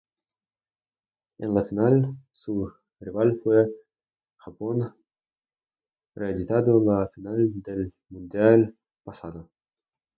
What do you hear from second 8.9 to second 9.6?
pasado.